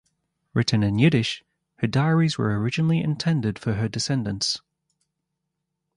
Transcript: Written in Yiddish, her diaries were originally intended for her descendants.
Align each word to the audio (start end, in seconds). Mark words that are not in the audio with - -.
Written 0.55 0.81
in 0.81 0.97
Yiddish, 0.97 1.43
her 1.75 1.85
diaries 1.85 2.35
were 2.35 2.59
originally 2.59 3.01
intended 3.01 3.59
for 3.59 3.73
her 3.73 3.87
descendants. 3.87 4.59